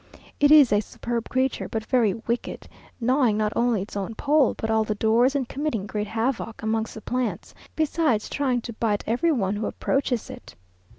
It 0.39 0.49
is 0.51 0.73
a 0.73 0.79
superb 0.81 1.29
creature 1.29 1.69
but 1.69 1.85
very 1.85 2.15
wicked, 2.15 2.67
gnawing 2.99 3.37
not 3.37 3.53
only 3.55 3.83
its 3.83 3.95
own 3.95 4.15
pole, 4.15 4.55
but 4.57 4.71
all 4.71 4.83
the 4.83 4.95
doors, 4.95 5.35
and 5.35 5.47
committing 5.47 5.85
great 5.85 6.07
havoc 6.07 6.63
amongst 6.63 6.95
the 6.95 7.01
plants, 7.01 7.53
besides 7.75 8.27
trying 8.27 8.61
to 8.61 8.73
bite 8.73 9.03
every 9.05 9.31
one 9.31 9.57
who 9.57 9.67
approaches 9.67 10.31
it. 10.31 10.55